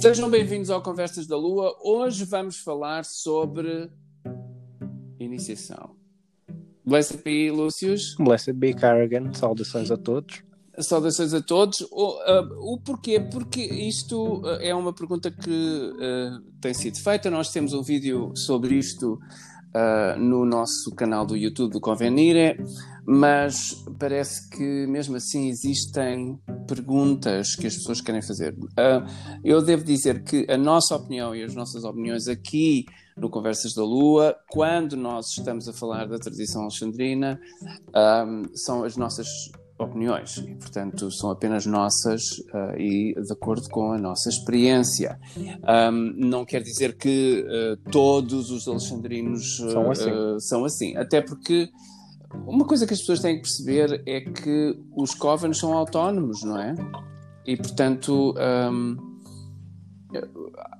[0.00, 1.74] Sejam bem-vindos ao Conversas da Lua.
[1.82, 3.90] Hoje vamos falar sobre
[5.18, 5.96] iniciação.
[6.84, 8.14] Blessed be Lúcius.
[8.18, 9.32] Blessed be Carrigan.
[9.32, 10.42] Saudações a todos.
[10.78, 11.80] Saudações a todos.
[11.90, 13.18] O, uh, o porquê?
[13.18, 17.30] Porque isto uh, é uma pergunta que uh, tem sido feita.
[17.30, 19.18] Nós temos um vídeo sobre isto
[20.16, 22.56] no nosso canal do YouTube do Convenire,
[23.04, 28.54] mas parece que mesmo assim existem perguntas que as pessoas querem fazer.
[29.44, 33.82] eu devo dizer que a nossa opinião e as nossas opiniões aqui no Conversas da
[33.82, 37.40] Lua, quando nós estamos a falar da tradição alexandrina,
[38.54, 39.26] são as nossas
[39.78, 42.22] opiniões e, portanto, são apenas nossas
[42.54, 45.18] uh, e de acordo com a nossa experiência.
[45.36, 50.10] Um, não quer dizer que uh, todos os alexandrinos uh, são, assim.
[50.40, 51.68] são assim, até porque
[52.46, 56.60] uma coisa que as pessoas têm que perceber é que os covens são autónomos, não
[56.60, 56.74] é?
[57.46, 58.96] E, portanto, um,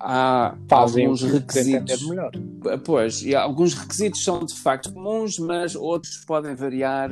[0.00, 2.08] há Fazem alguns requisitos.
[2.08, 2.32] Melhor.
[2.84, 7.10] Pois, e alguns requisitos são de facto comuns, mas outros podem variar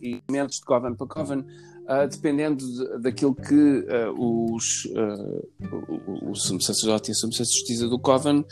[0.00, 1.44] e elementos de Coven para Coven,
[1.90, 7.88] uh, dependendo de, daquilo que uh, os, uh, o, sumo sacerdote e a sumo sacerdotisa
[7.88, 8.44] do Coven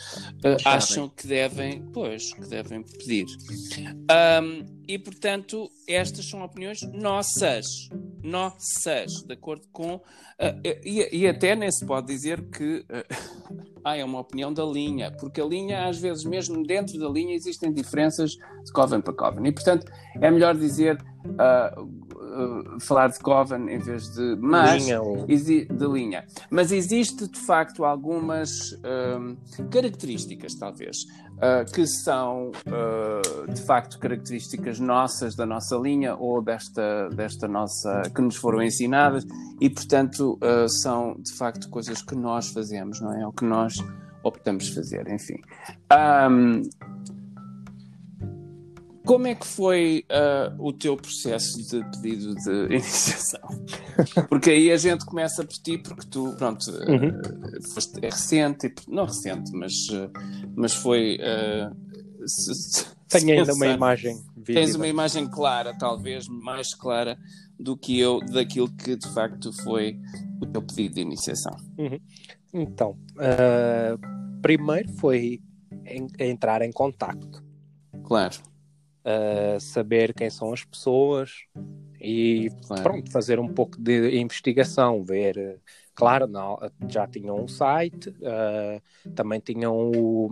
[0.65, 3.25] acham que devem, pois, que devem pedir.
[4.11, 7.89] Um, e, portanto, estas são opiniões nossas,
[8.21, 10.01] nossas, de acordo com.
[10.63, 12.83] E, e, até nem se pode dizer que
[13.83, 17.35] ah, é uma opinião da linha, porque a linha, às vezes, mesmo dentro da linha,
[17.35, 19.47] existem diferenças de Coven para Coven.
[19.47, 20.97] E, portanto, é melhor dizer
[22.29, 25.25] uh, uh, falar de Coven em vez de mas linha, ou...
[25.25, 26.25] de linha.
[26.49, 29.37] Mas existe de facto algumas uh,
[29.69, 30.97] características, talvez,
[31.73, 32.51] que são
[33.47, 39.25] de facto características nossas da nossa linha ou desta, desta nossa que nos foram ensinadas
[39.61, 40.37] e, portanto,
[40.81, 43.25] são de facto coisas que nós fazemos, não é?
[43.25, 43.73] O que nós
[44.23, 45.39] optamos fazer, enfim.
[46.29, 46.61] Um,
[49.05, 53.41] como é que foi uh, o teu processo de pedido de iniciação?
[54.29, 57.09] Porque aí a gente começa por ti, porque tu, pronto, ah, uhum.
[57.09, 60.11] uh, foste, é recente, não recente, mas, uh,
[60.55, 61.17] mas foi.
[62.25, 64.15] Se, Tenho ainda uma imagem.
[64.35, 64.59] Vívida.
[64.59, 67.17] Tens uma imagem clara, talvez mais clara
[67.59, 69.97] do que eu, daquilo que de facto foi
[70.41, 71.55] o teu pedido de iniciação.
[71.77, 71.99] Uhum.
[72.53, 72.97] Então,
[74.41, 75.41] primeiro foi
[75.85, 77.43] em, entrar em contacto.
[78.03, 78.48] Claro
[79.09, 81.31] uh, saber quem são as pessoas
[81.99, 82.83] e claro.
[82.83, 85.59] pronto, fazer um pouco de investigação, ver.
[85.93, 88.81] Claro, não, já tinham um site, uh,
[89.13, 90.27] também tinham o,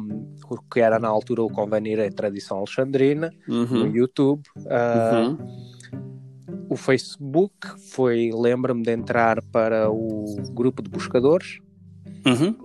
[0.49, 3.65] o, que era na altura o Convenir a Tradição Alexandrina, uhum.
[3.65, 4.43] no YouTube.
[4.57, 6.67] Uh, uhum.
[6.69, 7.53] O Facebook
[7.91, 11.59] foi, lembro-me de entrar para o grupo de buscadores,
[12.25, 12.55] uhum.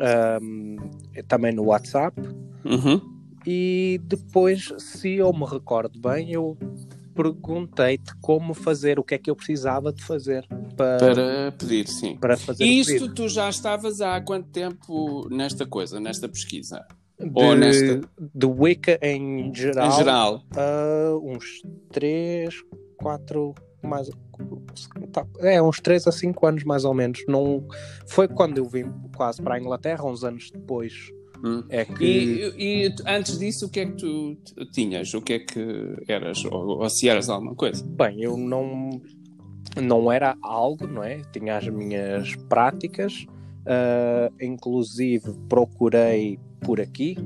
[1.27, 2.21] também no WhatsApp.
[2.65, 3.12] Uhum.
[3.47, 6.57] E depois, se eu me recordo bem, eu
[7.15, 12.17] perguntei-te como fazer, o que é que eu precisava de fazer para, para pedir, sim.
[12.17, 16.85] Para fazer e isto tu já estavas há quanto tempo nesta coisa, nesta pesquisa?
[17.19, 18.01] De, Ou nesta...
[18.19, 19.89] de Wicca em geral?
[19.89, 20.43] Em geral.
[20.57, 22.55] Uh, uns 3,
[22.97, 24.11] 4, mais.
[25.13, 27.23] Tá, é, uns 3 a 5 anos mais ou menos.
[27.29, 27.65] Não,
[28.07, 31.65] foi quando eu vim quase para a Inglaterra, uns anos depois Hum.
[31.69, 32.05] É que...
[32.05, 34.37] E, e, antes disso, o que é que tu
[34.73, 35.13] tinhas?
[35.13, 36.45] O que é que eras?
[36.45, 37.85] Ou, ou se eras alguma coisa?
[37.85, 39.01] Bem, eu não,
[39.81, 41.21] não era algo, não é?
[41.33, 43.27] Tinha as minhas práticas,
[43.67, 47.17] uh, inclusive procurei por aqui.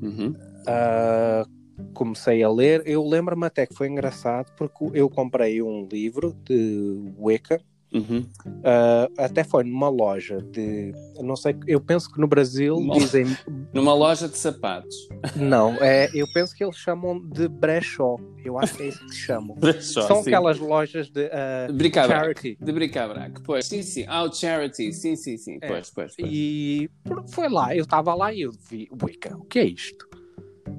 [0.00, 0.34] Uhum.
[0.62, 2.82] Uh, comecei a ler.
[2.86, 7.60] Eu lembro-me até que foi engraçado porque eu comprei um livro de Wicca
[7.94, 8.26] Uhum.
[8.46, 10.92] Uh, até foi numa loja de.
[11.20, 13.26] Não sei, eu penso que no Brasil numa, dizem.
[13.72, 14.94] Numa loja de sapatos.
[15.36, 18.16] Não, é, eu penso que eles chamam de brechó.
[18.44, 19.56] Eu acho que é isso que chamam.
[19.60, 20.30] brechó, São sim.
[20.30, 21.26] aquelas lojas de.
[21.26, 22.56] Uh, charity.
[22.60, 23.66] De bricabrac, pois.
[23.66, 24.04] Sim, sim.
[24.08, 24.92] Ah, o charity.
[24.92, 25.58] Sim, sim, sim.
[25.60, 25.68] É.
[25.68, 26.32] Pois, pois, pois.
[26.32, 26.90] E
[27.28, 28.88] foi lá, eu estava lá e eu vi.
[29.02, 30.08] Wicca, o que é isto?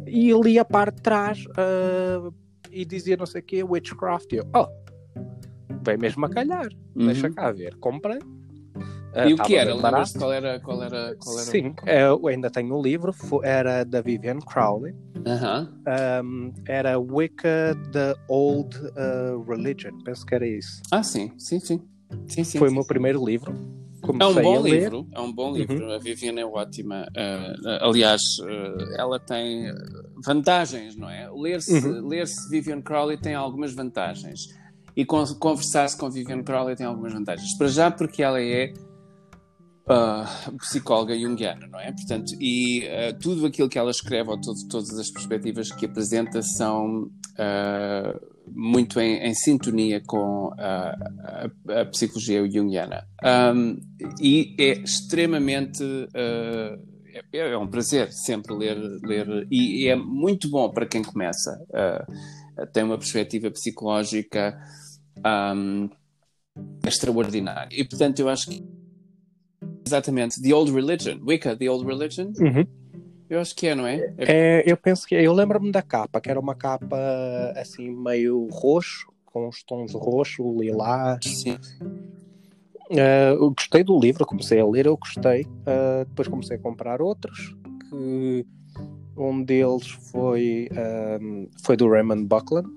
[0.08, 2.34] E li a parte de trás uh,
[2.72, 4.32] e dizia não sei o que, Witchcraft.
[4.34, 4.84] E eu, oh
[5.84, 6.68] veio mesmo a calhar.
[6.96, 7.08] Uhum.
[7.08, 7.76] Deixa cá ver.
[7.78, 8.20] Comprei.
[9.16, 9.78] Uh, e o que era?
[9.78, 11.44] Qual era, qual era, qual era?
[11.44, 13.14] Sim, eu ainda tenho o livro,
[13.44, 14.94] era da Vivian Crowley.
[15.18, 16.24] Uh -huh.
[16.26, 20.82] um, era Wicca The Old uh, Religion, penso que era isso.
[20.92, 21.82] Ah, sim, sim, sim.
[22.28, 23.54] sim, sim Foi sim, o meu primeiro livro.
[24.02, 25.86] Comecei é um bom livro, é um bom livro.
[25.86, 25.94] Uhum.
[25.94, 27.06] A Vivian é ótima.
[27.16, 28.22] Uh, aliás,
[28.98, 29.72] ela tem
[30.26, 31.30] vantagens, não é?
[31.32, 32.08] Ler-se uhum.
[32.08, 34.50] ler Vivian Crowley tem algumas vantagens
[34.96, 37.58] e conversar-se com Vivian Crowley tem algumas vantagens.
[37.58, 38.74] Para já, porque ela é
[39.88, 41.92] uh, psicóloga junguiana, não é?
[41.92, 46.42] Portanto, e uh, tudo aquilo que ela escreve, ou todo, todas as perspectivas que apresenta,
[46.42, 50.96] são uh, muito em, em, sintonia com a,
[51.70, 53.08] a, a psicologia junguiana.
[53.56, 53.80] Um,
[54.22, 55.84] e é extremamente.
[56.16, 56.78] É,
[57.32, 61.64] é, um prazer sempre ler, ler e é muito bom para quem começa.
[62.74, 64.60] tem uma perspectiva psicológica
[65.56, 65.90] um,
[66.86, 67.70] extraordinária.
[67.72, 68.64] E, portanto, eu acho que
[69.86, 72.32] Exatamente, The Old Religion, Wicca, The Old Religion.
[72.40, 72.66] Uhum.
[73.30, 74.14] Eu acho que é, não é?
[74.18, 75.26] é eu penso que é.
[75.26, 76.98] Eu lembro-me da capa, que era uma capa
[77.56, 81.26] assim meio roxo, com os tons roxo, lilás.
[81.26, 81.58] Sim.
[82.92, 85.44] Uh, eu gostei do livro, comecei a ler, eu gostei.
[85.44, 87.56] Uh, depois comecei a comprar outros,
[87.90, 88.46] que
[89.18, 90.70] um deles foi,
[91.22, 92.70] um, foi do Raymond Buckland,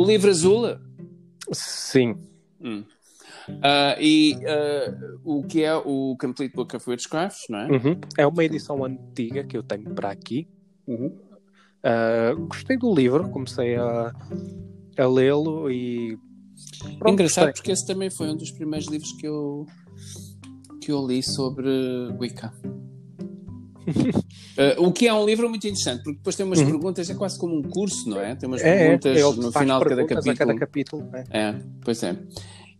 [0.00, 0.62] O livro azul?
[1.52, 2.16] Sim.
[2.58, 2.84] Hum.
[3.50, 7.66] Uh, e uh, o que é o Complete Book of Witchcraft, não é?
[7.66, 8.00] Uhum.
[8.16, 10.48] É uma edição antiga que eu tenho para aqui.
[10.86, 11.08] Uhum.
[11.84, 14.14] Uh, gostei do livro, comecei a,
[14.96, 16.18] a lê-lo e.
[16.98, 17.52] Pronto, Engraçado gostei.
[17.60, 19.66] porque esse também foi um dos primeiros livros que eu,
[20.80, 21.68] que eu li sobre
[22.18, 22.54] Wicca.
[23.86, 26.66] Uh, o que é um livro muito interessante, porque depois tem umas uhum.
[26.66, 28.34] perguntas, é quase como um curso, não é?
[28.34, 28.78] Tem umas é, é.
[28.78, 30.36] perguntas é, no final de cada capítulo.
[30.36, 31.24] cada capítulo é.
[31.30, 32.16] é, pois é.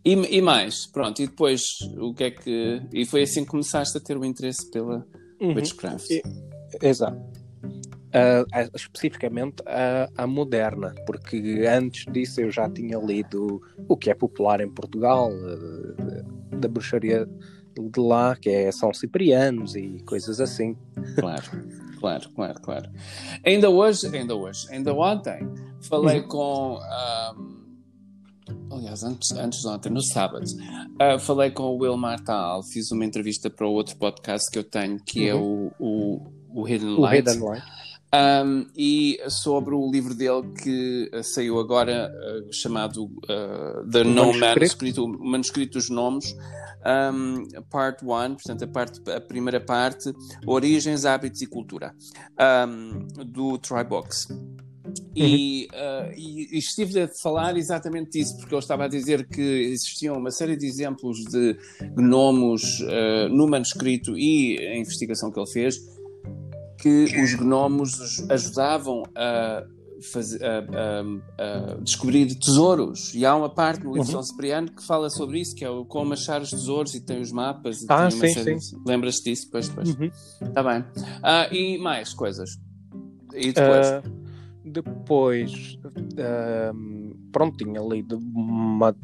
[0.03, 1.61] E, e, mais, pronto, e depois
[1.99, 2.81] o que é que.
[2.91, 5.05] E foi assim que começaste a ter o interesse pela
[5.39, 5.53] uhum.
[5.53, 6.09] Witchcraft.
[6.09, 6.23] E,
[6.81, 7.17] exato.
[7.63, 8.43] Uh,
[8.75, 14.59] especificamente a, a, moderna, porque antes disso eu já tinha lido o que é popular
[14.59, 17.25] em Portugal, uh, da bruxaria
[17.77, 20.75] de lá, que é São Ciprianos e coisas assim.
[21.15, 21.43] Claro,
[21.99, 22.89] claro, claro, claro.
[23.45, 25.47] Ainda hoje, ainda hoje, ainda ontem,
[25.81, 26.27] falei uhum.
[26.27, 26.79] com.
[26.79, 27.61] Um,
[28.71, 33.05] aliás, antes, antes de ontem, no sábado, uh, falei com o Will Martal, fiz uma
[33.05, 35.71] entrevista para outro podcast que eu tenho, que é uhum.
[35.79, 36.21] é o,
[36.53, 37.27] o, o Hidden Light.
[37.27, 37.80] O Hidden Light.
[38.13, 44.33] Um, e sobre o livro dele que uh, saiu agora, uh, chamado uh, The No
[44.37, 46.35] Manuscrito, o Manuscrito dos Nomes,
[47.13, 50.13] um, Part 1, portanto, a, parte, a primeira parte,
[50.45, 51.95] Origens, Hábitos e Cultura,
[52.67, 54.27] um, do Box.
[55.15, 59.41] E, uh, e, e, estive a falar exatamente disso, porque eu estava a dizer que
[59.41, 61.55] existiam uma série de exemplos de
[61.95, 62.79] gnomos
[63.29, 65.79] no manuscrito e a investigação que ele fez,
[66.81, 69.63] que os gnomos ajudavam a
[70.01, 73.13] fazer, a, a, a, descobrir tesouros.
[73.13, 74.11] E há uma parte no livro uhum.
[74.13, 77.21] São Cipriano que fala sobre isso, que é o como achar os tesouros e tem
[77.21, 77.85] os mapas.
[77.87, 78.77] ah, sim, sim.
[78.85, 79.47] Lembras-te disso?
[79.51, 79.89] Pois, pois.
[79.89, 80.69] Está uhum.
[80.69, 80.85] bem.
[81.21, 82.59] Ah, e mais coisas?
[83.33, 83.87] E depois?
[83.87, 84.21] Uh,
[84.65, 88.95] depois, uh, pronto, tinha lido uma...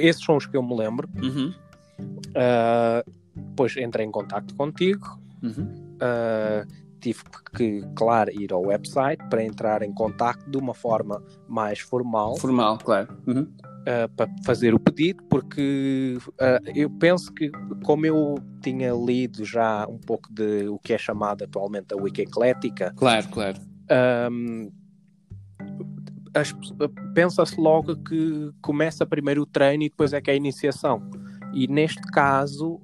[0.00, 1.08] Esses são os que eu me lembro.
[1.20, 1.52] Uhum.
[1.98, 5.20] Uh, depois entrei em contato contigo.
[5.42, 5.64] Uhum.
[5.96, 7.22] Uh, tive
[7.54, 12.36] que, claro, ir ao website para entrar em contato de uma forma mais formal.
[12.36, 13.08] Formal, claro.
[13.26, 13.42] Uhum.
[13.42, 17.50] Uh, para fazer o pedido, porque uh, eu penso que,
[17.84, 22.22] como eu tinha lido já um pouco de o que é chamado atualmente a Wiki
[22.22, 22.92] Eclética.
[22.96, 23.60] Claro, claro.
[24.28, 24.72] Um,
[27.14, 31.08] pensa-se logo que começa primeiro o treino e depois é que é a iniciação.
[31.54, 32.80] E neste caso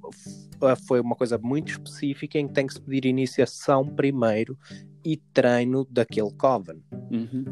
[0.87, 4.59] foi uma coisa muito específica em que tem que se pedir iniciação primeiro
[5.05, 6.83] e treino daquele coven.
[7.11, 7.45] Uhum.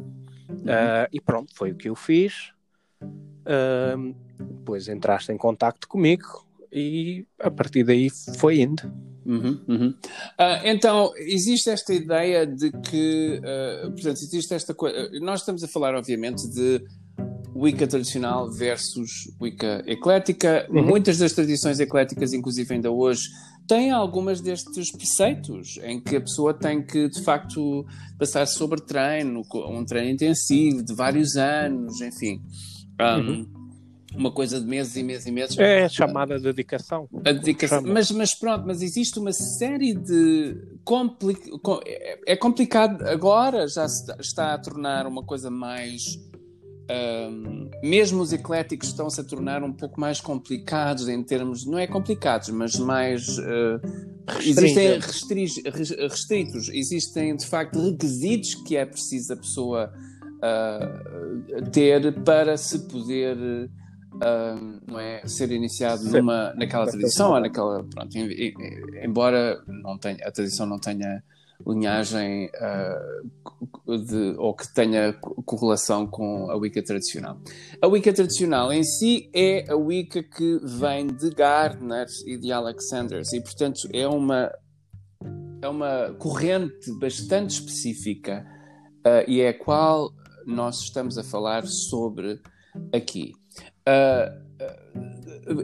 [0.50, 2.52] Uh, e pronto, foi o que eu fiz.
[3.02, 8.82] Uh, depois entraste em contacto comigo e a partir daí foi indo.
[9.24, 9.88] Uhum, uhum.
[9.90, 15.10] Uh, então, existe esta ideia de que, uh, portanto, existe esta coisa.
[15.20, 16.82] Nós estamos a falar, obviamente, de
[17.60, 20.66] Wicca tradicional versus Wicca eclética.
[20.70, 20.82] Uhum.
[20.82, 23.28] Muitas das tradições ecléticas, inclusive ainda hoje,
[23.68, 27.84] têm algumas destes preceitos em que a pessoa tem que, de facto,
[28.18, 32.40] passar sobre treino, um treino intensivo de vários anos, enfim.
[32.98, 33.46] Um, uhum.
[34.14, 35.58] Uma coisa de meses e meses e meses.
[35.58, 37.08] É chamada dedicação.
[37.24, 37.82] A dedicação.
[37.82, 40.56] Mas, mas pronto, mas existe uma série de.
[40.82, 41.36] Compli...
[41.86, 43.86] É, é complicado agora, já
[44.18, 46.18] está a tornar uma coisa mais
[46.90, 51.86] um, mesmo os ecléticos estão-se a tornar um pouco mais complicados em termos, não é
[51.86, 53.80] complicados, mas mais uh,
[54.40, 55.46] existem restri
[56.08, 59.92] restritos, existem de facto requisitos que é preciso a pessoa
[60.38, 67.84] uh, ter para se poder uh, não é, ser iniciado numa, naquela tradição, ou naquela,
[67.84, 68.16] pronto,
[69.02, 71.22] embora não tenha, a tradição não tenha
[71.66, 75.12] linhagem uh, de, ou que tenha
[75.44, 77.38] correlação com a Wicca tradicional.
[77.80, 83.32] A Wicca tradicional em si é a Wicca que vem de Gardner e de Alexanders
[83.32, 84.52] e, portanto, é uma,
[85.62, 88.46] é uma corrente bastante específica
[89.06, 90.12] uh, e é a qual
[90.46, 92.40] nós estamos a falar sobre
[92.92, 93.32] aqui.
[93.80, 94.49] Uh,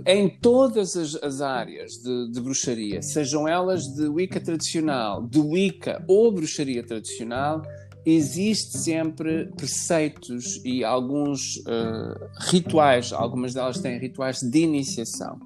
[0.06, 6.04] em todas as, as áreas de, de, bruxaria, sejam elas de Wicca tradicional, de Wicca
[6.08, 7.62] ou bruxaria tradicional,
[8.04, 15.38] existe sempre preceitos e alguns uh, rituais, algumas delas têm rituais de iniciação.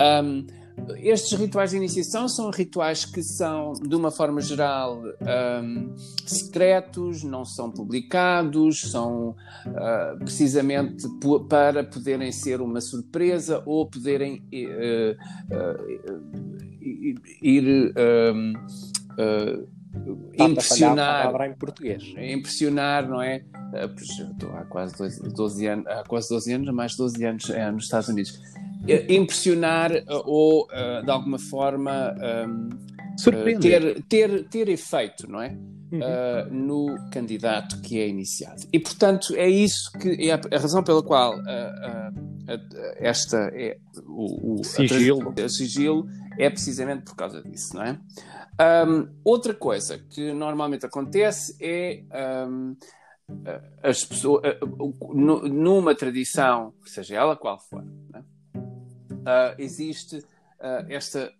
[0.00, 0.46] Um,
[0.98, 5.02] estes rituais de iniciação são rituais que são, de uma forma geral,
[5.62, 5.94] um,
[6.26, 9.30] secretos, não são publicados, são
[9.66, 11.06] uh, precisamente
[11.48, 15.16] para poderem ser uma surpresa ou poderem uh,
[15.54, 15.94] uh,
[17.42, 17.94] ir.
[17.96, 18.52] Um,
[20.36, 21.32] impressionar.
[21.48, 22.02] em português.
[22.18, 23.44] Impressionar não é?
[23.96, 27.84] Estou há quase 12 anos há quase 12 anos mais de 12 anos é, nos
[27.84, 28.40] Estados Unidos
[29.08, 35.56] impressionar eh, ou, uh, de alguma forma, uh, ter, ter, ter efeito, não é?
[35.92, 36.00] Uhum.
[36.00, 38.62] Uh, no candidato que é iniciado.
[38.72, 41.34] E, portanto, é isso que é a, a razão pela qual
[42.96, 43.76] esta é
[44.06, 45.32] o, o sigilo.
[45.38, 46.06] A, a sigilo
[46.38, 47.98] é precisamente por causa disso, não é?
[48.86, 52.02] Um, outra coisa que normalmente acontece é
[52.48, 52.76] um,
[53.82, 54.42] as pessoas,
[55.12, 58.33] numa tradição, seja ela qual for, é?
[59.24, 61.32] Uh, existe uh, esta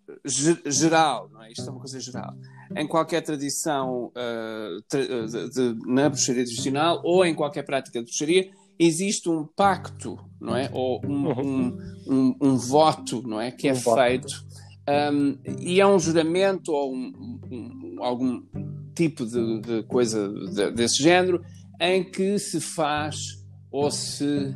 [0.66, 1.52] geral, não é?
[1.52, 2.34] Isto é uma coisa geral.
[2.76, 8.06] Em qualquer tradição uh, tra de, de, na bruxaria tradicional ou em qualquer prática de
[8.06, 10.68] bruxaria, existe um pacto, não é?
[10.72, 13.50] Ou um, um, um, um voto, não é?
[13.50, 14.44] Que é feito.
[15.60, 16.92] E é um juramento ou
[18.00, 18.42] algum
[18.94, 21.42] tipo de, de coisa de, desse género
[21.80, 24.54] em que se faz ou se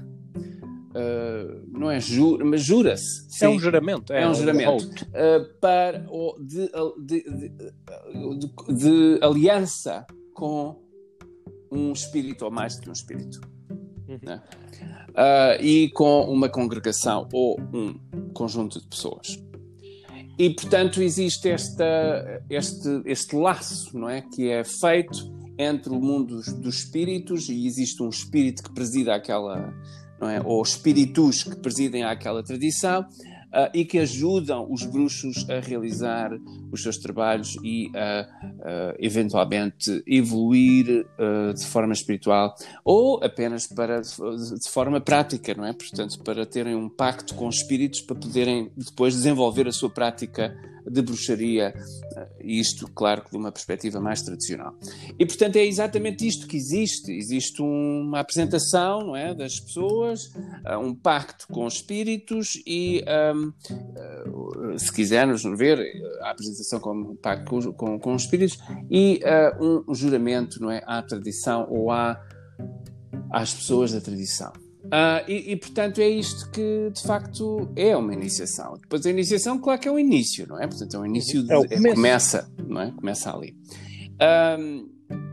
[0.89, 3.45] Uh, não é jura, mas jura-se.
[3.45, 4.13] É um juramento.
[4.13, 4.85] É, é um juramento.
[4.85, 6.07] Uh, para,
[6.41, 6.71] de,
[7.05, 7.25] de,
[8.39, 10.83] de, de, aliança com
[11.71, 13.41] um espírito ou mais do que um espírito.
[14.09, 14.19] Uhum.
[14.23, 14.43] Né?
[15.11, 17.99] Uh, e com uma congregação ou um
[18.33, 19.39] conjunto de pessoas.
[20.39, 24.23] E, portanto, existe esta, este, este laço não é?
[24.23, 29.15] que é feito entre o mundo dos, dos espíritos e existe um espírito que presida
[29.15, 29.75] aquela
[30.21, 30.41] não é?
[30.45, 33.07] ou espíritos que presidem àquela tradição
[33.49, 36.31] uh, e que ajudam os bruxos a realizar
[36.71, 44.01] os seus trabalhos e a, uh, eventualmente evoluir uh, de forma espiritual ou apenas para
[44.01, 45.73] de forma prática, não é?
[45.73, 50.57] Portanto, para terem um pacto com espíritos para poderem depois desenvolver a sua prática
[50.91, 51.75] de bruxaria,
[52.41, 54.75] e isto, claro, de uma perspectiva mais tradicional.
[55.19, 57.13] E, portanto, é exatamente isto que existe.
[57.13, 60.33] Existe uma apresentação não é, das pessoas,
[60.81, 63.05] um pacto com espíritos e,
[63.35, 65.79] um, uh, se quisermos ver,
[66.23, 68.59] a apresentação como um pacto com, com, com espíritos
[68.91, 72.21] e uh, um juramento não é, à tradição ou à,
[73.31, 74.53] às pessoas da tradição.
[74.89, 78.79] Uh, e, e, portanto, é isto que de facto é uma iniciação.
[78.81, 80.67] Depois, a iniciação, claro que é o início, não é?
[80.67, 82.91] Portanto, é o início, de, é o é, começa, não é?
[82.93, 83.55] Começa ali.
[84.59, 84.89] Um,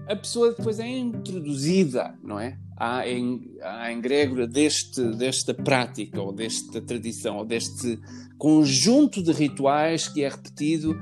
[0.08, 2.58] a pessoa depois é introduzida, não é?
[2.78, 7.98] À, em, à engrégora deste, desta prática, ou desta tradição, ou deste
[8.38, 11.00] conjunto de rituais que é repetido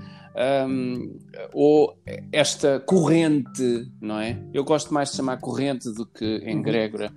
[0.67, 1.19] um,
[1.53, 1.95] ou
[2.31, 4.39] esta corrente, não é?
[4.53, 7.12] Eu gosto mais de chamar corrente do que egrégora.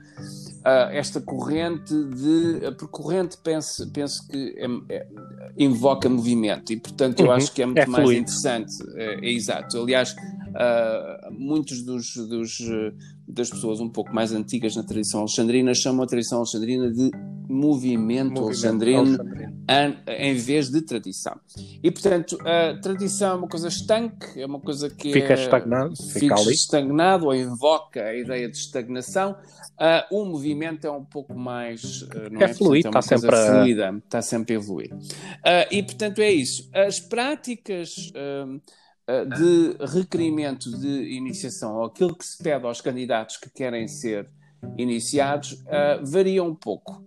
[0.66, 2.72] Uh, esta corrente de.
[2.72, 5.06] Porque corrente penso, penso que é, é,
[5.56, 7.32] invoca movimento e, portanto, eu uhum.
[7.32, 8.72] acho que é muito é mais interessante.
[8.96, 9.80] É, é, exato.
[9.80, 12.58] Aliás, uh, muitos dos, dos,
[13.28, 17.12] das pessoas um pouco mais antigas na tradição alexandrina chamam a tradição alexandrina de
[17.48, 19.18] movimento, movimento alexandrino,
[20.06, 21.38] em vez de tradição.
[21.82, 25.96] E, portanto, a tradição é uma coisa estanque, é uma coisa que fica é, estagnado,
[25.96, 29.36] fica, fica estagnado ou invoca a ideia de estagnação.
[29.76, 33.36] Uh, o movimento é um pouco mais uh, é, é fluido, portanto, é está sempre
[33.36, 33.96] fluida, a...
[33.98, 34.94] está sempre a evoluir.
[34.94, 36.68] Uh, e portanto é isso.
[36.74, 38.12] As práticas
[39.38, 44.28] de requerimento de iniciação, ou aquilo que se pede aos candidatos que querem ser
[44.76, 45.62] iniciados,
[46.02, 47.04] variam um pouco.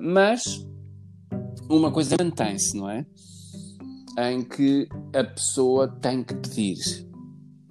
[0.00, 0.66] Mas
[1.68, 3.06] uma coisa mantém-se, não é?
[4.18, 7.09] Em que a pessoa tem que pedir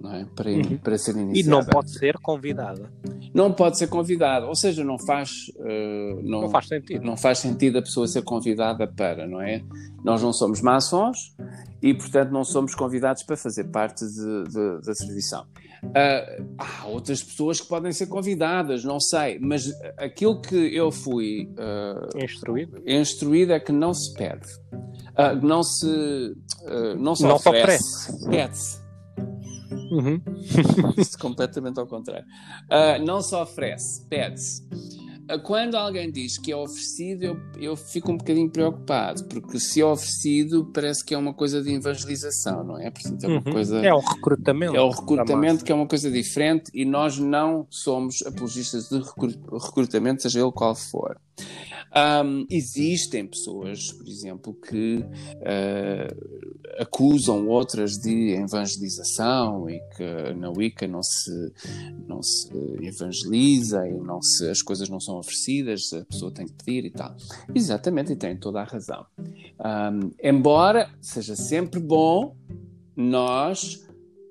[0.00, 0.26] não é?
[0.34, 0.78] para, uhum.
[0.78, 1.38] para ser iniciada.
[1.38, 2.90] E não pode ser convidada.
[3.34, 4.46] não pode ser convidado.
[4.46, 7.04] Ou seja, não faz, uh, não, não, faz sentido.
[7.04, 9.62] Não faz sentido a pessoa ser convidada para, não é?
[10.02, 11.34] Nós não somos maçons
[11.82, 15.46] e, portanto, não somos convidados para fazer parte de, de, da tradição.
[15.82, 21.50] Uh, há outras pessoas que podem ser convidadas, não sei, mas aquilo que eu fui
[21.52, 22.82] uh, instruído.
[22.86, 26.36] instruído é que não se pede, uh, não se,
[26.98, 28.79] não se não oferece, pede-se.
[29.70, 30.20] Uhum.
[31.20, 32.26] Completamente ao contrário.
[33.04, 34.62] não se oferece, pede-se
[35.38, 39.84] quando alguém diz que é oferecido, eu, eu fico um bocadinho preocupado, porque se é
[39.84, 42.90] oferecido, parece que é uma coisa de evangelização, não é?
[42.90, 43.52] Portanto, é uma uhum.
[43.52, 43.78] coisa.
[43.78, 44.76] É o recrutamento.
[44.76, 50.22] É o recrutamento que é uma coisa diferente e nós não somos apologistas de recrutamento,
[50.22, 51.16] seja ele qual for.
[51.92, 60.86] Um, existem pessoas, por exemplo, que uh, acusam outras de evangelização e que na Wicca
[60.86, 61.52] não se,
[62.06, 62.48] não se
[62.80, 66.90] evangeliza e não se, as coisas não são oferecidas, a pessoa tem que pedir e
[66.90, 67.16] tal.
[67.52, 69.04] Exatamente, e tem toda a razão.
[69.18, 72.36] Um, embora seja sempre bom
[72.96, 73.89] nós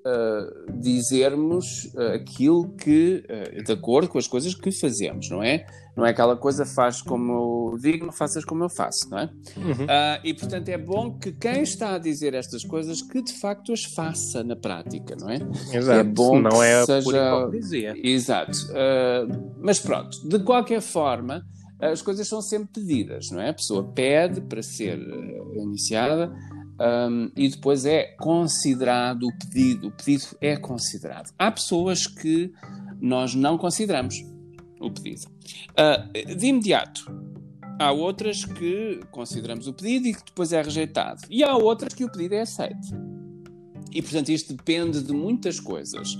[0.09, 5.65] uh, dizermos uh, aquilo que, uh, de acordo com as coisas que fazemos, não é?
[5.95, 9.29] Não é aquela coisa, faz como eu digo, não faças como eu faço, não é?
[9.57, 9.85] Uhum.
[10.23, 13.83] e portanto é bom que quem está a dizer estas coisas que de facto as
[13.83, 15.39] faça na prática, não é?
[15.73, 15.99] Exato.
[15.99, 17.09] É bom não é seja.
[18.01, 18.57] Exato.
[19.59, 21.43] mas pronto, de qualquer forma
[21.81, 23.49] as coisas são sempre pedidas, não é?
[23.49, 24.99] A pessoa pede para ser
[25.55, 26.33] iniciada,
[26.79, 29.87] um, e depois é considerado o pedido.
[29.87, 31.33] O pedido é considerado.
[31.37, 32.53] Há pessoas que
[33.01, 34.23] nós não consideramos
[34.79, 35.27] o pedido.
[35.71, 37.11] Uh, de imediato,
[37.79, 41.21] há outras que consideramos o pedido e que depois é rejeitado.
[41.29, 42.87] E há outras que o pedido é aceito.
[43.91, 46.17] E, portanto, isto depende de muitas coisas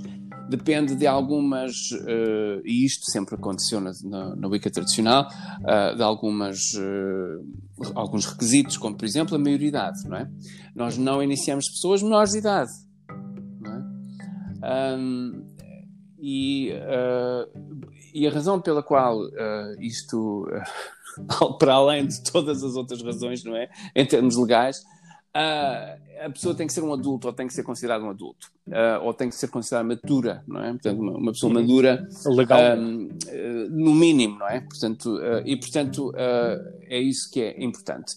[0.49, 6.01] depende de algumas, uh, e isto sempre aconteceu na, na, na Wicca tradicional, uh, de
[6.01, 10.29] algumas, uh, alguns requisitos, como por exemplo a maioridade, não é?
[10.75, 12.71] Nós não iniciamos pessoas menores de idade,
[13.61, 14.95] não é?
[14.97, 15.45] Um,
[16.21, 16.73] e,
[18.13, 19.21] e a razão pela qual
[19.79, 20.45] isto,
[21.57, 23.69] para além de todas as outras razões, não é?
[23.95, 24.83] Em termos legais,
[25.35, 28.51] uh, a pessoa tem que ser um adulto ou tem que ser considerado um adulto
[28.67, 30.71] uh, ou tem que ser considerada madura, não é?
[30.71, 34.61] Portanto, uma, uma pessoa madura legal um, uh, ah, no mínimo, não é?
[34.61, 38.15] Portanto, e portanto é isso que é importante.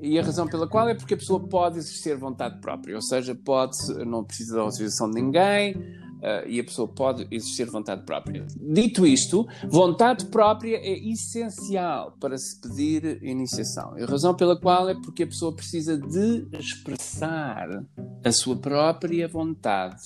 [0.00, 3.34] e a razão pela qual é porque a pessoa pode exercer vontade própria, ou seja,
[3.34, 5.74] pode, não precisa da autorização de ninguém,
[6.22, 8.46] uh, e a pessoa pode exercer vontade própria.
[8.56, 13.98] Dito isto, vontade própria é essencial para se pedir iniciação.
[13.98, 17.84] E a razão pela qual é porque a pessoa precisa de expressar
[18.24, 20.02] a sua própria vontade.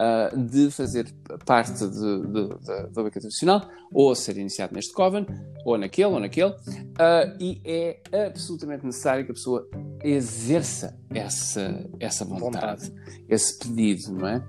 [0.00, 1.12] Uh, de fazer
[1.44, 5.26] parte da beca tradicional, ou ser iniciado neste Coven,
[5.64, 9.68] ou naquele, ou naquele, uh, e é absolutamente necessário que a pessoa
[10.04, 14.44] exerça essa, essa vontade, vontade, esse pedido, não é?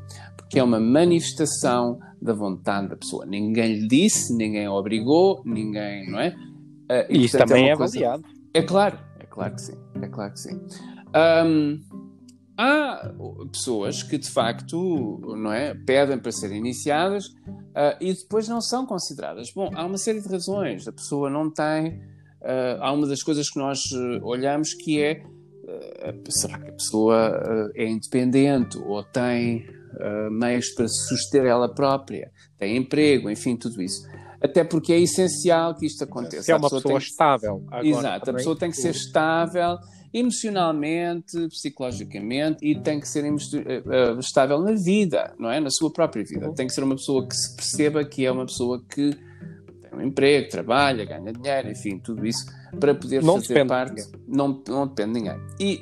[0.50, 3.26] Que é uma manifestação da vontade da pessoa.
[3.26, 6.30] Ninguém lhe disse, ninguém obrigou, ninguém, não é?
[6.30, 8.24] Uh, e, Isso também é, é avaliado.
[8.54, 10.60] É claro, é claro que sim, é claro que sim.
[11.46, 11.80] Um,
[12.58, 13.14] há
[13.52, 18.86] pessoas que de facto, não é, pedem para serem iniciadas uh, e depois não são
[18.86, 19.52] consideradas.
[19.54, 20.88] Bom, há uma série de razões.
[20.88, 22.00] A pessoa não tem.
[22.42, 23.84] Uh, há uma das coisas que nós
[24.24, 25.24] olhamos que é
[26.30, 32.32] será que a pessoa é independente ou tem uh, meios para se suster ela própria,
[32.58, 34.08] tem emprego, enfim, tudo isso.
[34.42, 36.44] Até porque é essencial que isto aconteça.
[36.44, 37.64] Se é uma pessoa, pessoa estável.
[37.68, 39.78] Agora, Exato, a pessoa tem que ser estável
[40.14, 45.60] emocionalmente, psicologicamente e tem que ser uh, estável na vida, não é?
[45.60, 46.48] Na sua própria vida.
[46.48, 46.56] Uhum.
[46.56, 49.16] Tem que ser uma pessoa que se perceba que é uma pessoa que
[50.00, 52.46] um emprego, trabalha, ganha dinheiro, enfim, tudo isso
[52.80, 54.08] para poder não fazer parte.
[54.28, 55.40] Não, não depende de ninguém.
[55.60, 55.82] E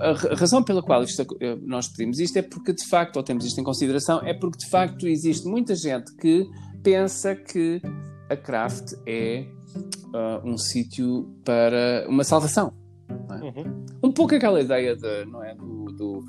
[0.00, 1.26] a, razão pela qual isto, uh,
[1.62, 4.70] nós pedimos isto é porque, de facto, ou temos isto em consideração, é porque, de
[4.70, 6.48] facto, existe muita gente que
[6.82, 7.80] pensa que
[8.28, 9.46] a craft é
[10.14, 12.72] uh, um sítio para uma salvação.
[13.08, 13.34] É?
[13.34, 13.84] Uhum.
[14.02, 16.24] Um pouco aquela ideia de, não é, do, do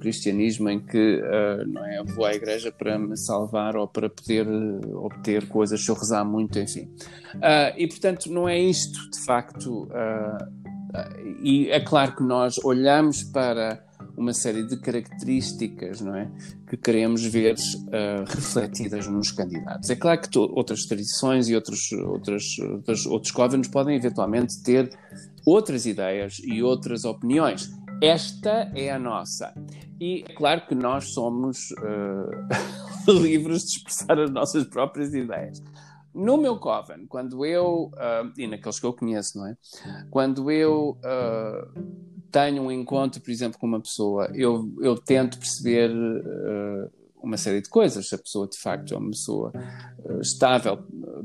[0.00, 4.46] cristianismo em que uh, não é, vou à igreja para me salvar ou para poder
[4.46, 6.90] uh, obter coisas se eu rezar muito, enfim.
[7.34, 9.88] Uh, e portanto, não é isto de facto.
[11.42, 13.84] e é claro que nós olhamos para
[14.16, 16.30] uma série de características não é,
[16.68, 17.54] que queremos ver
[18.26, 19.88] refletidas nos candidatos.
[19.88, 24.90] É claro que outras tradições e outros, outros, outros, outros podem eventualmente ter
[25.46, 27.70] outras ideias e outras opiniões.
[28.00, 29.52] Esta é a nossa.
[30.00, 35.62] E é claro que nós somos uh, livres de expressar as nossas próprias ideias.
[36.14, 39.56] No meu coven, quando eu, uh, e naqueles que eu conheço, não é?
[40.10, 41.82] Quando eu uh,
[42.32, 45.90] tenho um encontro, por exemplo, com uma pessoa, eu, eu tento perceber
[47.22, 48.08] uma série de coisas.
[48.08, 49.52] Se a pessoa de facto é uma pessoa
[50.20, 50.82] estável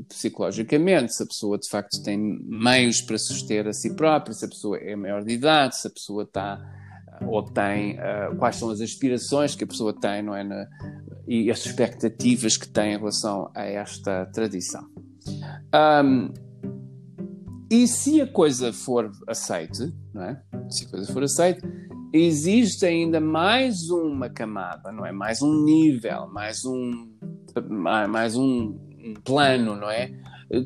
[0.08, 4.48] psicologicamente, se a pessoa de facto tem meios para suster a si própria, se a
[4.48, 6.60] pessoa é maior de idade, se a pessoa está
[7.26, 7.98] ou tem,
[8.38, 10.44] quais são as aspirações que a pessoa tem, não é?
[10.44, 10.66] Na,
[11.26, 14.86] e as expectativas que tem em relação a esta tradição.
[15.74, 16.32] Um,
[17.70, 20.42] e se a coisa for aceite, não é?
[20.70, 21.60] Se a coisa for aceite,
[22.12, 25.10] existe ainda mais uma camada, não é?
[25.10, 27.10] Mais um nível, mais um,
[28.08, 30.12] mais um, um plano, não é?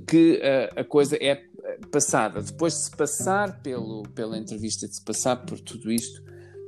[0.06, 0.40] Que
[0.76, 1.44] a, a coisa é
[1.90, 2.42] passada.
[2.42, 6.22] Depois de se passar pelo, pela entrevista, de se passar por tudo isto,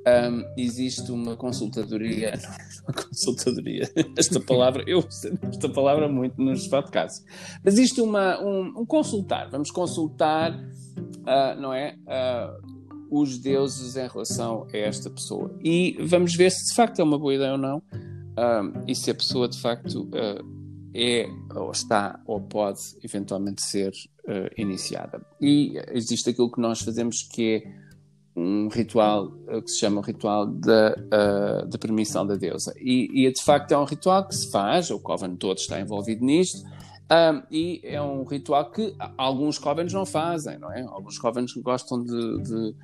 [0.06, 2.34] um, existe uma consultadoria,
[2.84, 7.24] uma consultadoria, esta palavra, eu uso esta palavra muito nos podcasts,
[7.64, 12.72] mas existe uma, um, um consultar, vamos consultar, uh, não é, uh,
[13.10, 15.54] os deuses em relação a esta pessoa.
[15.62, 19.10] E vamos ver se de facto é uma boa ideia ou não um, e se
[19.10, 20.61] a pessoa de facto uh,
[20.94, 23.92] é ou está ou pode eventualmente ser
[24.56, 25.20] iniciada.
[25.40, 27.82] E existe aquilo que nós fazemos que é
[28.34, 32.72] um ritual eh, que se chama o ritual da, uh, permissão da deusa.
[32.78, 36.24] E, e, de facto é um ritual que se faz, o Coven todo está envolvido
[36.24, 36.64] nisto,
[37.12, 40.80] um, e é um ritual que alguns Covens não fazem, não é?
[40.80, 42.74] Alguns Covens gostam de, de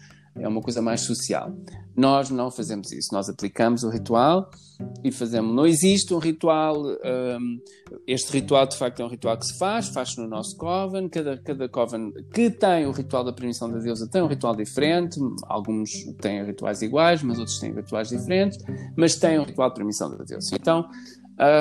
[0.40, 1.52] é uma coisa mais social.
[1.96, 4.50] Nós não fazemos isso, nós aplicamos o ritual
[5.02, 5.54] e fazemos.
[5.54, 7.60] Não existe um ritual, um,
[8.06, 11.36] este ritual de facto é um ritual que se faz, faz-se no nosso coven, cada,
[11.38, 15.90] cada coven que tem o ritual da permissão da deusa tem um ritual diferente, alguns
[16.20, 18.58] têm rituais iguais, mas outros têm rituais diferentes,
[18.96, 20.54] mas têm um ritual de permissão da deusa.
[20.54, 20.88] Então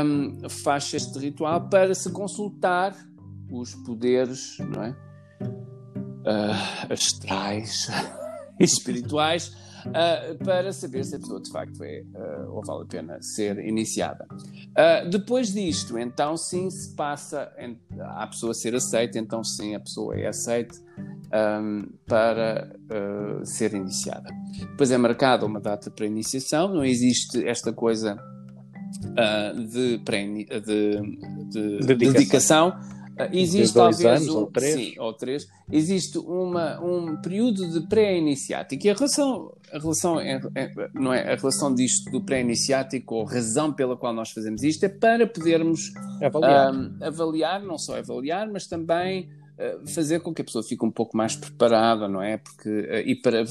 [0.05, 2.95] um, faz este ritual para se consultar
[3.51, 4.95] os poderes, não é?
[6.27, 7.87] Uh, astrais
[8.65, 9.51] espirituais
[9.87, 13.59] uh, para saber se a pessoa de facto é uh, ou vale a pena ser
[13.59, 14.27] iniciada.
[14.31, 17.51] Uh, depois disto, então sim se passa
[17.99, 20.75] a pessoa ser aceita, então sim a pessoa é aceita
[21.61, 22.75] um, para
[23.43, 24.29] ser iniciada.
[24.59, 28.17] Depois é marcada uma data para iniciação, não existe esta coisa
[29.69, 31.01] de, de,
[31.49, 32.73] de, de dedicação
[33.31, 34.75] existe talvez anos, um, ou três.
[34.75, 35.47] Sim, ou três.
[35.71, 41.33] Existe uma, um período de pré-iniciático e a relação, a relação é, é, não é
[41.33, 45.91] a relação disto do pré-iniciático ou razão pela qual nós fazemos isto é para podermos
[46.21, 49.29] avaliar, um, avaliar não só avaliar, mas também
[49.87, 52.37] fazer com que a pessoa fique um pouco mais preparada, não é?
[52.37, 53.43] Porque, uh, e para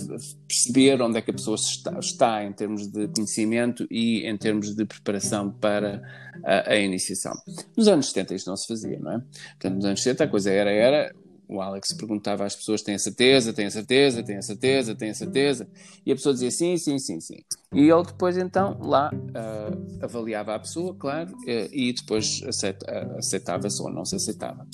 [0.46, 4.74] perceber onde é que a pessoa está, está, em termos de conhecimento e em termos
[4.74, 6.02] de preparação para
[6.44, 7.34] a, a iniciação.
[7.76, 9.18] Nos anos 70 isto não se fazia, não é?
[9.18, 11.12] Portanto, nos anos 70 a coisa era, era,
[11.48, 15.10] o Alex perguntava às pessoas: têm a certeza, têm a certeza, têm a certeza, têm
[15.10, 15.68] a certeza?
[16.04, 17.38] E a pessoa dizia sim, sim, sim, sim.
[17.74, 23.90] E ele depois então lá uh, avaliava a pessoa, claro, e depois aceita, aceitava-se ou
[23.90, 24.66] não se aceitava.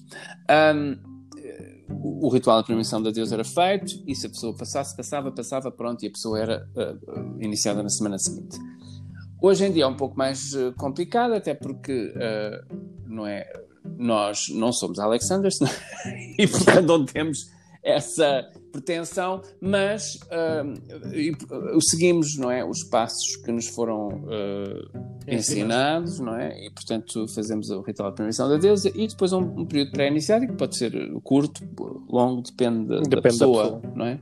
[0.74, 1.11] Um,
[1.88, 5.70] o, ritual da permissão da Deus era feito e se a pessoa passasse, passava, passava,
[5.70, 8.58] pronto, e a pessoa era uh, iniciada na semana seguinte.
[9.40, 13.50] Hoje em dia é um pouco mais uh, complicado, até porque uh, não é,
[13.96, 15.58] nós não somos Alexanders
[16.38, 17.50] e portanto não temos
[17.82, 26.34] essa pretensão, mas uh, seguimos não é, os passos que nos foram uh, ensinados, não
[26.36, 26.66] é?
[26.66, 30.48] E portanto fazemos o ritual de permissão da deusa e depois um, um período pré-iniciário
[30.48, 31.62] que pode ser curto,
[32.08, 34.18] longo, depende, depende da, pessoa, da, pessoa, não é?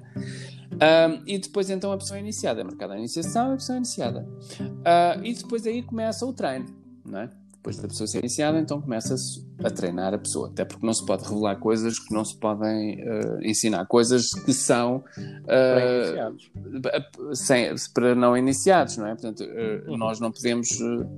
[0.72, 3.76] Um, e depois então a pessoa é iniciada, é marcada a iniciação e a pessoa
[3.76, 4.28] é iniciada.
[4.60, 6.66] Uh, e depois aí começa o treino,
[7.04, 7.30] não é?
[7.60, 11.04] Depois da pessoa ser iniciada, então começa-se a treinar a pessoa, até porque não se
[11.04, 15.04] pode revelar coisas que não se podem uh, ensinar, coisas que são
[15.44, 19.10] uh, sem, para não iniciados, não é?
[19.10, 19.98] Portanto, uh, uhum.
[19.98, 20.68] nós não podemos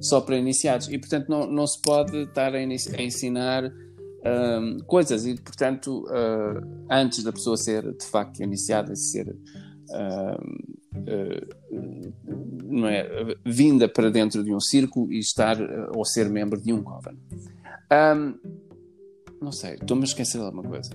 [0.01, 0.89] só para iniciados.
[0.89, 3.73] E, portanto, não, não se pode estar a, a ensinar
[4.87, 5.25] coisas.
[5.27, 6.05] E, portanto,
[6.91, 10.82] antes da pessoa ser de facto iniciada, ser uh,
[12.65, 16.73] não é, vinda para dentro de um círculo e estar uh, ou ser membro de
[16.73, 17.17] um coven.
[17.91, 18.39] Um,
[19.41, 20.91] não sei, estou-me a esquecer de alguma coisa.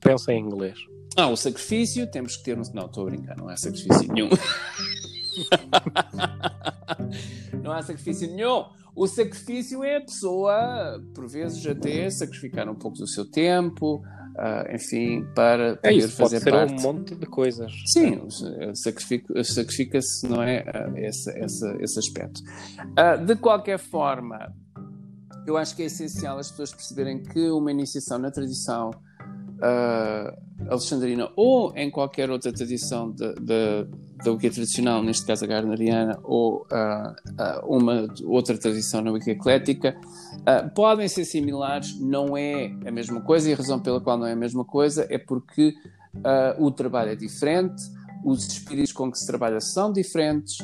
[0.00, 0.78] Pensa em inglês.
[1.16, 2.62] Ah, o sacrifício, temos que ter um.
[2.74, 4.28] Não, estou a brincar, não há sacrifício nenhum.
[7.62, 8.64] não há sacrifício nenhum.
[8.94, 14.02] O sacrifício é a pessoa, por vezes, até sacrificar um pouco do seu tempo,
[14.36, 16.72] uh, enfim, para é poder isso, fazer pode ser parte.
[16.72, 17.72] um monte de coisas.
[17.86, 18.28] Sim,
[18.74, 22.40] sacrifica-se, sacrifica não é, uh, esse, esse, esse aspecto.
[22.80, 24.54] Uh, de qualquer forma,
[25.46, 28.90] eu acho que é essencial as pessoas perceberem que uma iniciação na tradição
[29.56, 36.66] uh, alexandrina ou em qualquer outra tradição da Wicca tradicional, neste caso a Gardneriana, ou
[36.72, 39.96] uh, uh, uma outra tradição na Wicca eclética,
[40.74, 44.32] podem ser similares, não é a mesma coisa, e a razão pela qual não é
[44.32, 45.74] a mesma coisa é porque
[46.58, 47.82] o trabalho é diferente,
[48.24, 50.58] os espíritos com que se trabalha são diferentes,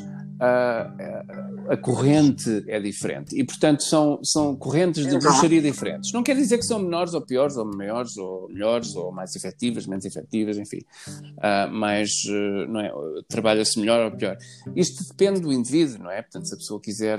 [1.69, 6.13] a, corrente é diferente e, portanto, são, são correntes de bruxaria diferentes.
[6.13, 9.87] Não quer dizer que são menores ou piores, ou maiores ou melhores, ou mais efetivas,
[9.87, 10.81] menos efetivas, enfim.
[11.19, 12.93] Uh, mas uh, não é,
[13.29, 14.37] trabalha-se melhor ou pior.
[14.75, 16.23] Isto depende do indivíduo, não é?
[16.23, 17.19] Portanto, se a pessoa quiser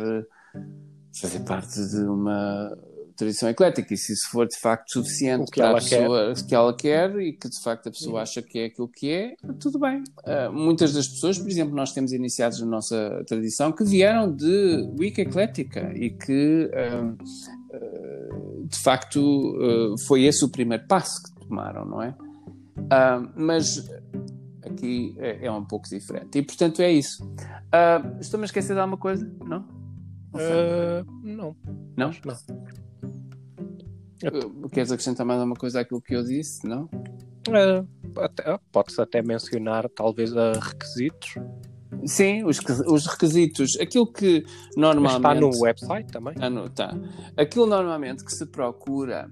[1.13, 2.75] fazer parte de uma
[3.24, 6.46] tradição eclética e se isso for de facto suficiente para a pessoa quer.
[6.46, 9.36] que ela quer e que de facto a pessoa acha que é aquilo que é,
[9.60, 10.04] tudo bem.
[10.20, 14.90] Uh, muitas das pessoas, por exemplo, nós temos iniciados na nossa tradição que vieram de
[15.00, 17.12] Wicca eclética e que uh,
[17.76, 22.16] uh, de facto foi esse o primeiro passo que tomaram, não é?
[23.36, 23.88] mas
[24.66, 27.24] aqui é, é, um pouco diferente e portanto é isso.
[28.20, 29.32] Estou-me a esquecer de alguma coisa?
[29.46, 29.66] Não?
[31.24, 31.56] não.
[31.96, 32.12] Não?
[32.26, 32.92] Não.
[34.72, 36.66] Queres acrescentar mais alguma coisa àquilo que eu disse?
[36.68, 36.84] Não?
[37.48, 37.88] Uh,
[38.72, 41.36] Pode-se até mencionar, talvez, a requisitos.
[42.06, 43.78] Sim, os, os requisitos.
[43.80, 45.18] Aquilo que normalmente.
[45.18, 46.34] Está no website também?
[46.40, 46.98] Ah, no, tá.
[47.38, 49.30] Aquilo normalmente que se procura.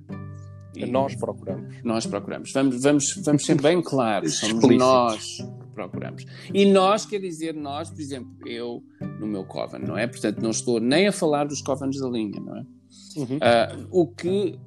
[0.90, 1.84] Nós procuramos.
[1.84, 2.52] Nós procuramos.
[2.54, 4.40] Vamos, vamos, vamos ser bem claros.
[4.40, 6.26] Somos nós que procuramos.
[6.54, 8.82] E nós quer dizer nós, por exemplo, eu
[9.20, 10.08] no meu Coven, não é?
[10.08, 12.66] Portanto, não estou nem a falar dos Covens da linha, não é?
[13.16, 13.38] Uhum.
[13.38, 14.58] Uh, o que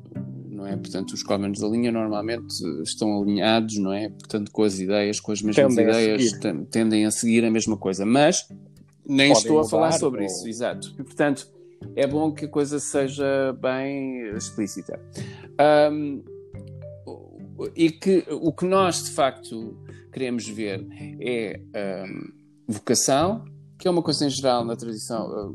[0.54, 0.76] não é?
[0.76, 4.08] Portanto, os covens da linha normalmente estão alinhados, não é?
[4.08, 7.76] Portanto, com as ideias, com as mesmas tendem ideias, a tendem a seguir a mesma
[7.76, 8.48] coisa, mas
[9.06, 10.26] nem Podem estou a falar sobre ou...
[10.26, 10.94] isso, exato.
[10.98, 11.48] E, portanto,
[11.94, 15.00] é bom que a coisa seja bem explícita.
[15.92, 16.22] Um,
[17.76, 19.76] e que o que nós, de facto,
[20.12, 20.86] queremos ver
[21.20, 21.60] é
[22.06, 22.32] um,
[22.66, 23.44] vocação,
[23.84, 25.54] que é uma coisa em geral na tradição.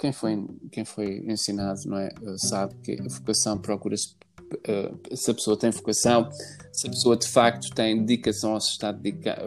[0.00, 2.08] Quem foi, quem foi ensinado, não é?
[2.36, 4.16] Sabe que a vocação procura-se
[4.54, 6.28] uh, se a pessoa tem vocação,
[6.72, 8.94] se a pessoa de facto tem dedicação ou se está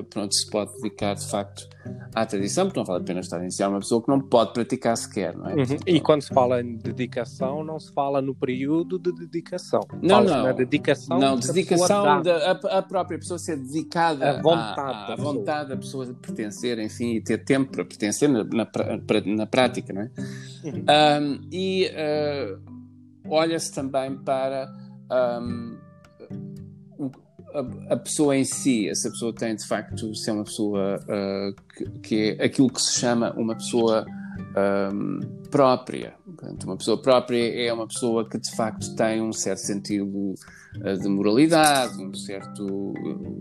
[0.09, 1.69] pronto, se pode dedicar de facto
[2.13, 4.53] à tradição, porque não vale a pena estar a iniciar uma pessoa que não pode
[4.53, 5.55] praticar sequer, não é?
[5.55, 5.77] Uhum.
[5.85, 9.81] E quando se fala em dedicação, não se fala no período de dedicação.
[10.01, 10.43] Não, não.
[10.43, 11.19] Na dedicação.
[11.19, 15.77] Não, dedicação da a, a, própria pessoa ser dedicada a vontade, à, à vontade da
[15.77, 18.67] pessoa de pertencer, enfim, e ter tempo para pertencer na, na,
[19.25, 20.11] na prática, não é?
[20.63, 20.83] Uhum.
[21.21, 22.61] Um, e uh,
[23.29, 24.71] olha-se também para
[25.11, 25.77] um,
[27.89, 32.37] a, pessoa em si, essa pessoa tem de facto ser uma pessoa uh, que, que,
[32.39, 34.05] é aquilo que se chama uma pessoa
[34.93, 36.15] um, própria.
[36.25, 40.35] Portanto, uma pessoa própria é uma pessoa que de facto tem um certo sentido
[40.77, 42.93] uh, de moralidade, um certo,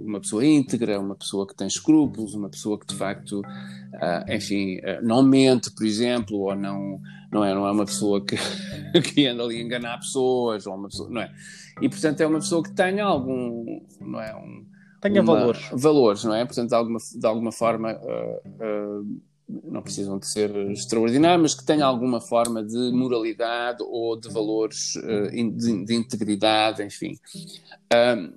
[0.05, 4.81] uma pessoa íntegra, uma pessoa que tem escrúpulos, uma pessoa que de facto, uh, enfim,
[5.03, 7.01] não mente, por exemplo, ou não
[7.31, 8.37] não é, não é uma pessoa que,
[9.15, 11.33] que anda ali a enganar pessoas, ou uma pessoa, não é?
[11.81, 14.35] E portanto é uma pessoa que tenha algum, não é?
[14.35, 14.67] Um,
[15.01, 15.71] tenha uma, valores.
[15.73, 16.45] Valores, não é?
[16.45, 19.23] Portanto, de alguma, de alguma forma, uh, uh,
[19.65, 24.95] não precisam de ser extraordinários, mas que tenha alguma forma de moralidade ou de valores
[24.97, 27.19] uh, de, de, integridade, enfim.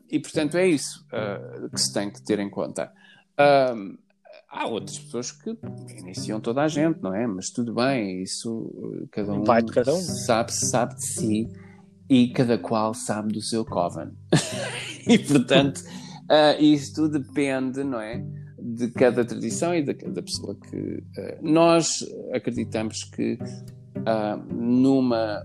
[0.10, 1.06] e portanto é isso
[1.72, 2.92] que se tem que ter em conta.
[4.54, 5.58] Há outras pessoas que
[5.98, 7.26] iniciam toda a gente, não é?
[7.26, 10.00] Mas tudo bem, isso cada um, Vai de cada um.
[10.00, 11.50] sabe, sabe de si
[12.08, 14.12] e cada qual sabe do seu coven.
[15.08, 18.24] e portanto, uh, isto depende, não é?
[18.66, 20.78] De cada tradição e de cada pessoa que.
[20.78, 21.04] Uh,
[21.42, 22.00] nós
[22.34, 25.44] acreditamos que uh, numa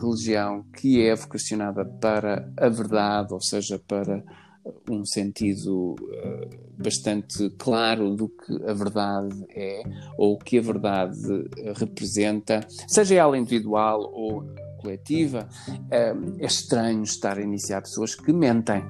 [0.00, 4.24] religião que é vocacionada para a verdade, ou seja, para
[4.90, 9.82] um sentido uh, bastante claro do que a verdade é
[10.16, 14.44] ou o que a verdade representa, seja ela individual ou
[14.78, 15.48] coletiva,
[15.90, 18.82] é estranho estar a iniciar pessoas que mentem.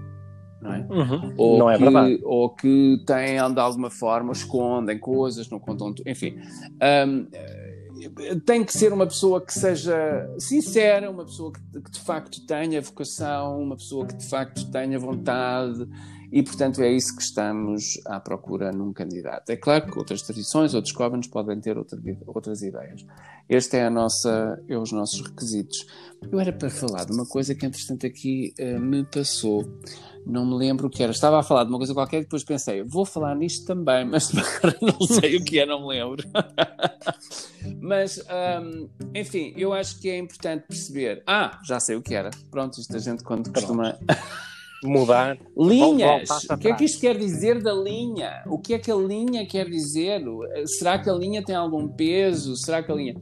[0.60, 0.86] Não é?
[0.90, 1.34] Uhum.
[1.36, 6.08] Ou, não é que, ou que têm de alguma forma, escondem coisas, não contam tudo,
[6.08, 6.36] enfim.
[7.06, 7.26] Um,
[8.44, 12.80] tem que ser uma pessoa que seja sincera, uma pessoa que, que, de facto tenha
[12.80, 15.88] vocação, uma pessoa que de facto tenha vontade
[16.30, 19.48] e, portanto, é isso que estamos à procura num candidato.
[19.48, 23.04] É claro que outras tradições, outros covenants podem ter outra, outras ideias.
[23.48, 25.86] Este é, a nossa, é os nossos requisitos.
[26.30, 29.64] Eu era para falar de uma coisa que, entretanto, aqui uh, me passou.
[30.28, 31.10] Não me lembro o que era.
[31.10, 34.30] Estava a falar de uma coisa qualquer e depois pensei, vou falar nisto também, mas
[34.82, 36.22] não sei o que é, não me lembro.
[37.80, 38.22] mas,
[38.62, 41.22] um, enfim, eu acho que é importante perceber.
[41.26, 42.30] Ah, já sei o que era.
[42.50, 43.98] Pronto, isto a gente quando costuma.
[44.84, 45.38] mudar.
[45.56, 46.28] Linhas.
[46.50, 48.42] O que é que isto quer dizer da linha?
[48.46, 50.22] O que é que a linha quer dizer?
[50.66, 52.54] Será que a linha tem algum peso?
[52.54, 53.16] Será que a linha.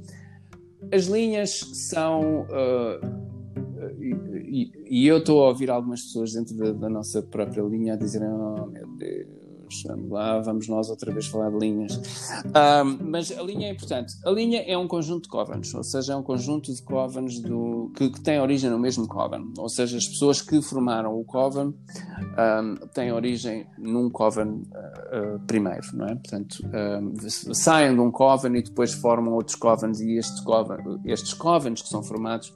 [0.93, 2.43] As linhas são.
[2.43, 3.26] Uh,
[3.99, 7.97] e, e, eu estou a ouvir algumas pessoas dentro da, da nossa própria linha a
[7.97, 9.47] dizerem: Oh meu Deus
[9.85, 12.01] vamos lá, vamos nós outra vez falar de linhas.
[12.47, 14.15] Um, mas a linha é importante.
[14.25, 17.91] A linha é um conjunto de covens, ou seja, é um conjunto de covens do,
[17.97, 19.53] que, que tem origem no mesmo coven.
[19.59, 25.41] Ou seja, as pessoas que formaram o coven um, têm origem num coven uh, uh,
[25.47, 26.15] primeiro, não é?
[26.15, 27.15] Portanto, um,
[27.55, 32.53] saem de um coven e depois formam outros covens e estes covens que são formados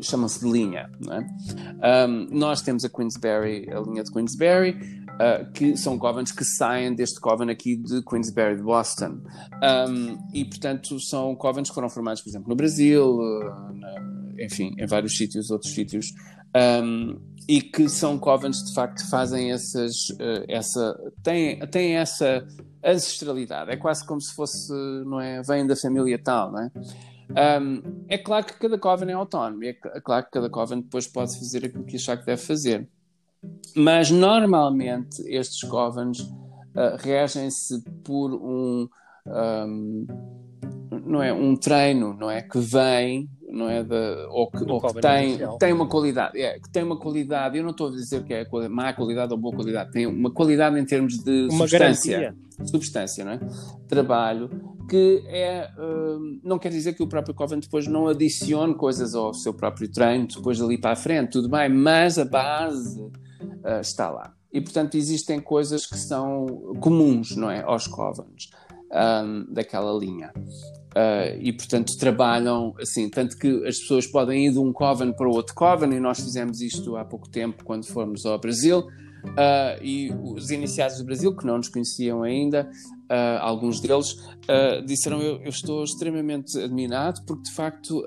[0.00, 0.90] chamam-se de linha.
[1.10, 2.06] É?
[2.06, 4.70] Um, nós temos a Queensberry, a linha de Queensberry,
[5.12, 9.20] uh, que são covens que saem deste coven aqui de Queensberry, de Boston.
[9.62, 14.74] Um, e, portanto, são covens que foram formados, por exemplo, no Brasil, uh, na, enfim,
[14.78, 16.06] em vários sítios, outros sítios.
[16.54, 22.46] Um, e que são covens de facto fazem essas uh, essa têm, têm essa
[22.84, 24.72] ancestralidade é quase como se fosse
[25.04, 26.70] não é vem da família tal não é
[27.32, 31.38] um, é claro que cada Coven é autónomo, é claro que cada Coven depois pode
[31.38, 32.88] fazer aquilo que achar que deve fazer.
[33.74, 38.88] Mas normalmente estes Covens uh, regem-se por um,
[39.26, 40.06] um,
[41.04, 42.42] não é, um treino, não é?
[42.42, 43.82] Que vem, não é?
[43.82, 47.62] De, ou que, ou que tem, tem uma qualidade, é, que tem uma qualidade, eu
[47.62, 50.84] não estou a dizer que é má qualidade ou boa qualidade, tem uma qualidade em
[50.84, 52.20] termos de uma substância.
[52.20, 52.42] Garantia.
[52.64, 53.40] Substância, não é?
[53.88, 54.48] Trabalho
[54.88, 59.32] que é, uh, não quer dizer que o próprio Coven depois não adicione coisas ao
[59.32, 64.10] seu próprio treino, depois dali para a frente, tudo bem, mas a base uh, está
[64.10, 64.34] lá.
[64.52, 66.46] E, portanto, existem coisas que são
[66.80, 68.50] comuns, não é, aos Covens,
[68.92, 70.30] um, daquela linha.
[70.92, 75.26] Uh, e, portanto, trabalham assim, tanto que as pessoas podem ir de um Coven para
[75.28, 78.86] outro Coven, e nós fizemos isto há pouco tempo quando fomos ao Brasil,
[79.24, 82.68] Uh, e os iniciados do Brasil, que não nos conheciam ainda,
[83.08, 84.16] uh, alguns deles,
[84.84, 88.02] disseram: eu, eu, estou extremamente admirado, porque de facto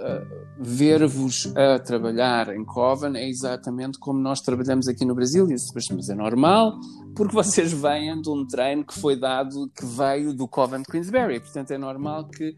[0.59, 5.45] ver-vos a trabalhar em Coven é exatamente como nós trabalhamos aqui no Brasil.
[5.45, 6.77] E disse, mas é normal,
[7.15, 11.39] porque vocês vêm de um treino que foi dado, que veio do Coven de Queensberry.
[11.39, 12.53] Portanto, é normal que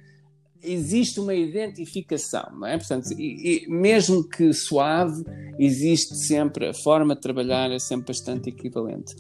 [0.68, 2.78] existe uma identificação, não é?
[2.78, 5.24] Portanto, e, e, mesmo que suave,
[5.58, 9.16] existe sempre, a forma de trabalhar é sempre bastante equivalente.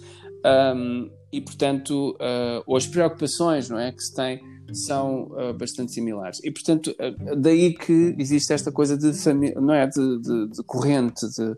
[0.45, 3.91] Um, e, portanto, uh, as preocupações, não é?
[3.91, 4.41] Que se tem
[4.73, 6.41] são uh, bastante similares.
[6.43, 9.11] E, portanto, uh, daí que existe esta coisa de
[9.55, 9.87] não é?
[9.87, 11.55] De, de, de corrente, de,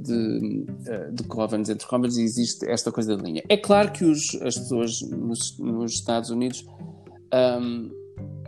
[0.00, 0.66] de,
[1.12, 3.42] de covens entre covens, existe esta coisa de linha.
[3.48, 6.64] É claro que os, as pessoas nos, nos Estados Unidos.
[7.32, 8.03] Um,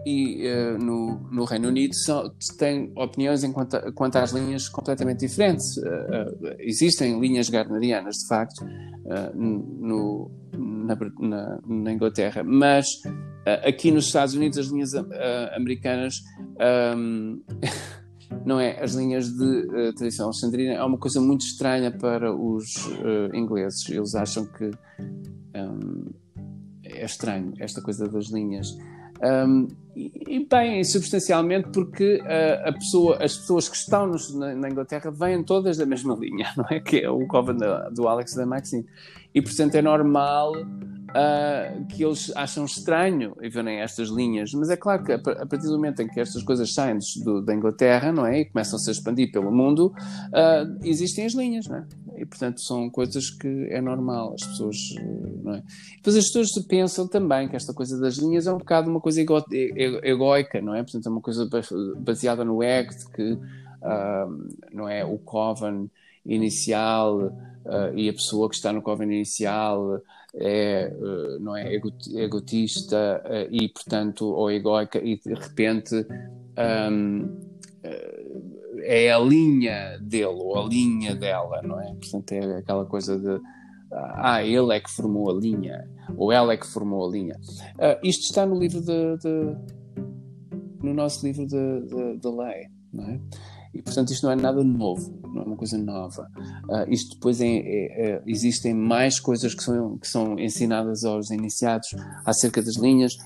[0.07, 5.77] e uh, no, no Reino Unido são, têm opiniões quanto, quanto às linhas completamente diferentes.
[5.79, 8.65] Uh, uh, existem linhas garnerianas, de facto,
[9.35, 12.87] no, na, na, na, Inglaterra, mas
[13.65, 14.95] aqui nos Estados Unidos as linhas
[15.57, 16.23] americanas.
[16.97, 17.43] Um,
[18.45, 18.81] não é?
[18.83, 22.75] As linhas de uh, tradição alexandrina é uma coisa muito estranha para os
[23.35, 23.89] ingleses.
[23.89, 24.71] Eles acham que
[25.57, 26.13] um,
[26.85, 28.69] é estranho esta coisa das linhas.
[29.23, 34.69] Um, e, bem, substancialmente porque uh, a pessoa, as pessoas que estão nos, na, na,
[34.69, 36.81] Inglaterra vêm todas da mesma linha, não é?
[36.81, 37.57] Que é o Coven
[37.93, 38.85] do Alex e da Maxine.
[39.35, 44.53] E portanto é normal uh, que eles acham estranho verem estas linhas.
[44.53, 47.41] Mas é claro que a, a, partir do momento em que estas coisas saem do,
[47.41, 48.41] da Inglaterra, não é?
[48.41, 51.87] E começam a se expandir pelo mundo, uh, existem as linhas, não é?
[52.17, 54.77] E, portanto, são coisas que é normal, as pessoas,
[55.43, 55.63] não é?
[55.97, 59.21] Depois as pessoas pensam também que esta coisa das linhas é um bocado uma coisa
[59.21, 60.83] ego, egoica, não é?
[60.83, 61.49] Portanto, é uma coisa
[61.99, 65.05] baseada no ego, que, uh, não é?
[65.05, 65.91] O coven
[66.25, 70.01] inicial uh, e a pessoa que está no coven inicial
[70.35, 71.75] é, uh, não é
[72.15, 76.07] egotista e, portanto, ou egoica e, de repente...
[76.59, 77.56] Um,
[78.83, 81.95] é a linha dele ou a linha dela, não é?
[81.95, 83.41] Portanto, é aquela coisa de
[83.93, 87.37] ah, ele é que formou a linha ou ela é que formou a linha.
[87.77, 89.57] Uh, isto está no livro de, de,
[90.83, 93.21] no nosso livro de, de, de lei, não é?
[93.77, 96.31] E, portanto, isto não é nada novo, não é uma coisa nova.
[96.69, 101.31] Uh, isto depois é, é, é, existem mais coisas que são, que são ensinadas aos
[101.31, 103.19] iniciados acerca das linhas,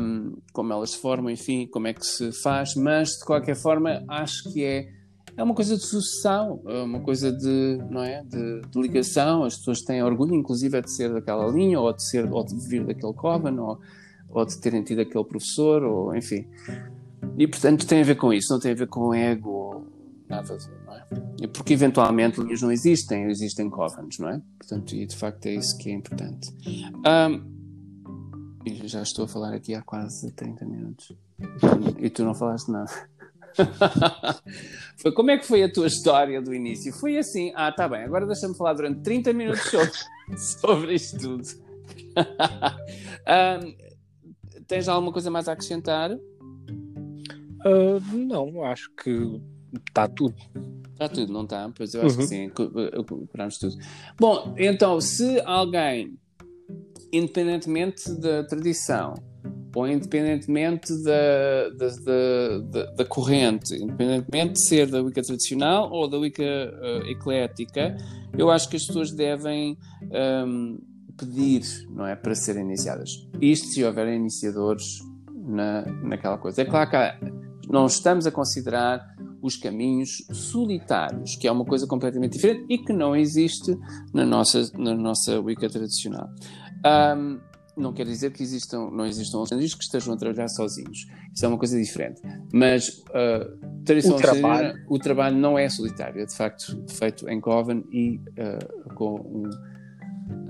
[0.00, 4.04] um, como elas se formam, enfim, como é que se faz, mas de qualquer forma
[4.08, 5.00] acho que é
[5.36, 9.44] é uma coisa de sucessão, é uma coisa de, não é, de, de, ligação.
[9.44, 12.84] As pessoas têm orgulho, inclusive, de ser daquela linha, ou de ser, ou de vir
[12.84, 13.78] daquele coven, ou,
[14.28, 16.46] ou de terem tido aquele professor, ou enfim.
[17.38, 19.50] E portanto tem a ver com isso, não tem a ver com ego,
[20.30, 20.56] nada,
[20.86, 21.46] não é?
[21.48, 24.40] Porque eventualmente linhas não existem, existem covens, não é?
[24.58, 26.50] Portanto, e de facto é isso que é importante.
[27.06, 27.60] Um,
[28.86, 31.12] já estou a falar aqui há quase 30 minutos.
[31.98, 32.90] E tu não falaste nada.
[34.96, 36.92] foi, como é que foi a tua história do início?
[36.92, 39.90] Foi assim, ah, tá bem, agora deixa-me falar durante 30 minutos sobre,
[40.38, 41.44] sobre isto tudo.
[43.64, 46.12] um, tens alguma coisa mais a acrescentar?
[46.12, 49.40] Uh, não, acho que
[49.86, 50.34] está tudo.
[50.92, 51.70] Está tudo, não está?
[51.74, 52.22] Pois eu acho uhum.
[52.22, 52.52] que sim,
[52.96, 53.76] recuperamos tudo.
[54.18, 56.18] Bom, então, se alguém,
[57.12, 59.14] independentemente da tradição,
[59.74, 61.88] ou independentemente da, da,
[62.60, 67.96] da, da, corrente, independentemente de ser da Wicca tradicional ou da Wicca uh, eclética,
[68.36, 69.78] eu acho que as pessoas devem
[70.46, 70.78] um,
[71.16, 73.10] pedir, não é, para serem iniciadas.
[73.40, 74.84] Isto se houver iniciadores
[75.34, 76.62] na, naquela coisa.
[76.62, 79.06] É claro que não estamos a considerar
[79.42, 83.76] os caminhos solitários, que é uma coisa completamente diferente e que não existe
[84.12, 86.28] na nossa, na nossa Wicca tradicional.
[87.16, 87.40] Um,
[87.76, 91.06] não quer dizer que existam, não existam alexandrinos que estejam a trabalhar sozinhos.
[91.34, 92.20] Isso é uma coisa diferente.
[92.52, 94.74] Mas uh, tradição o trabalho.
[94.88, 99.50] o trabalho não é solitário, é de facto feito em Coven e uh, com um,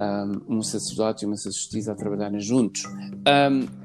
[0.01, 2.83] um, um, sacerdote e uma sacerdotisa a trabalharem juntos.
[2.85, 3.80] Um,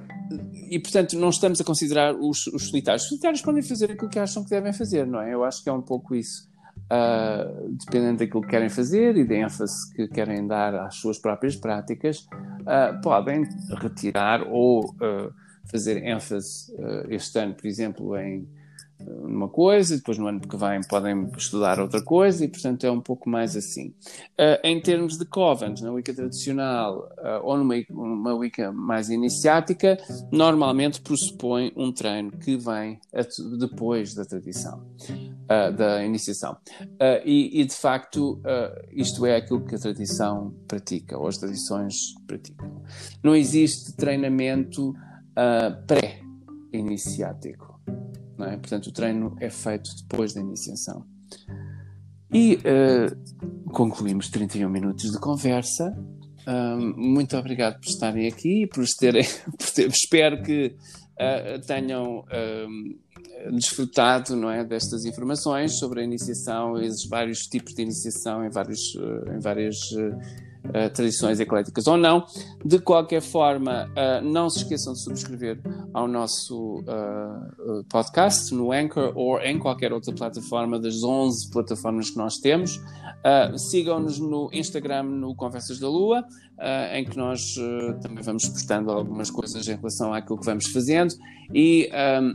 [0.70, 3.04] e portanto não estamos a considerar os, os solitários.
[3.04, 5.34] Os solitários podem fazer aquilo que acham que devem fazer, não é?
[5.34, 6.50] Eu acho que é um pouco isso
[6.86, 11.56] uh, dependendo daquilo que querem fazer e da ênfase que querem dar às suas próprias
[11.56, 12.28] práticas,
[12.62, 13.48] uh, podem
[13.82, 15.34] retirar ou uh,
[15.70, 16.72] fazer ênfase
[17.10, 18.48] este ano, por exemplo, em
[19.00, 23.02] numa coisa, depois no ano que vem podem estudar outra coisa e, portanto, é um
[23.02, 23.90] pouco mais assim.
[24.40, 29.98] Uh, em termos de covens, na Wicca tradicional uh, ou numa, numa Wicca mais iniciática,
[30.32, 33.00] normalmente pressupõe um treino que vem
[33.60, 36.58] depois da tradição, uh, da iniciação.
[37.26, 38.42] E, e, de facto,
[38.92, 42.82] isto é aquilo que a tradição pratica, ou as tradições praticam.
[43.24, 44.96] Não existe treinamento
[45.88, 47.76] pré-iniciático
[48.44, 48.58] é?
[48.58, 51.06] Portanto, o treino é feito depois da iniciação.
[52.34, 55.96] E uh, concluímos 31 minutos de conversa.
[56.96, 59.24] Muito obrigado por estarem aqui e por terem.
[59.58, 60.76] Por ter, espero que
[61.20, 62.24] uh, tenham
[63.54, 68.50] desfrutado não é, destas informações sobre a iniciação e os vários tipos de iniciação em,
[68.50, 69.78] vários, uh, em várias
[70.70, 72.26] uh, tradições ecléticas ou não.
[72.64, 75.60] De qualquer forma, uh, não se esqueçam de subscrever
[75.94, 82.18] ao nosso uh, podcast no Anchor ou em qualquer outra plataforma das 11 plataformas que
[82.18, 82.80] nós temos.
[83.58, 86.24] Sigam-nos no Instagram, no Conversas da Lua,
[86.94, 87.56] em que nós
[88.00, 91.16] também vamos postando algumas coisas em relação àquilo que vamos fazendo.
[91.52, 91.90] E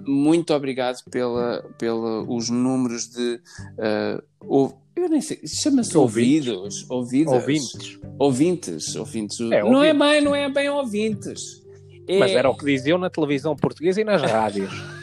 [0.04, 3.40] muito obrigado pela, pela os números de.
[4.43, 9.41] Eu nem sei, chama-se ouvidos, ouvidos, ouvintes, ouvintes, ouvintes.
[9.41, 11.62] É, não é bem, não é bem ouvintes.
[12.07, 12.18] É...
[12.18, 14.72] Mas era o que diziam na televisão portuguesa e nas rádios.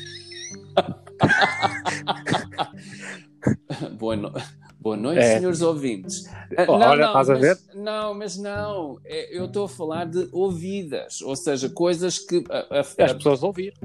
[3.97, 4.31] Boa, no...
[4.79, 5.37] Boa noite, é.
[5.37, 6.23] senhores ouvintes.
[6.55, 7.57] Não, olha, não, estás mas, a ver?
[7.73, 8.99] Não, mas não.
[9.03, 13.43] É, eu estou a falar de ouvidas, ou seja, coisas que a, a, as pessoas
[13.43, 13.75] ouviram.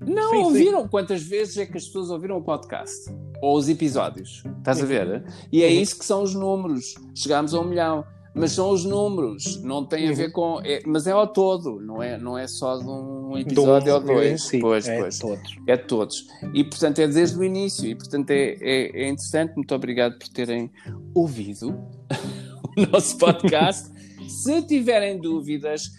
[0.00, 0.82] Não sim, ouviram.
[0.82, 0.88] Sim.
[0.88, 3.14] Quantas vezes é que as pessoas ouviram o podcast?
[3.42, 4.42] Ou os episódios?
[4.58, 5.24] Estás a ver?
[5.50, 6.94] E é isso que são os números.
[7.14, 8.04] Chegámos a um milhão.
[8.32, 10.32] Mas são os números, não tem a ver uhum.
[10.32, 10.60] com.
[10.64, 14.42] É, mas é ao todo, não é, não é só de um episódio ou dois.
[14.42, 15.18] Sim, pois, é pois.
[15.18, 15.56] Todos.
[15.66, 16.26] É todos.
[16.54, 17.86] E portanto é desde o início.
[17.86, 19.56] E portanto é, é, é interessante.
[19.56, 20.70] Muito obrigado por terem
[21.12, 21.70] ouvido
[22.78, 23.90] o nosso podcast.
[24.30, 25.90] Se tiverem dúvidas,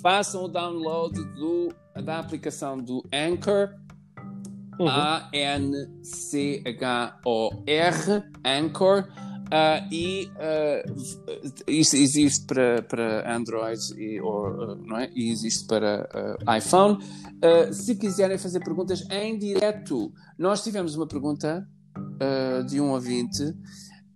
[0.00, 3.70] façam o download do da aplicação do Anchor,
[4.78, 4.88] uhum.
[4.88, 5.82] A-N-C-H-O-R,
[8.44, 9.08] Anchor,
[9.50, 10.82] uh, e uh,
[11.66, 15.10] isso existe para, para Android e, ou, uh, não é?
[15.14, 16.08] e existe para
[16.56, 16.98] iPhone.
[17.72, 21.66] se quiserem fazer perguntas em direto, nós tivemos uma pergunta
[22.68, 23.42] de um ouvinte.